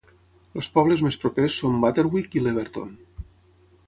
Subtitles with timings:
[0.59, 2.97] Els pobles més propers són Butterwick i Leverton.